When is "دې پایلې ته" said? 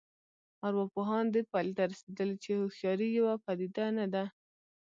1.33-1.83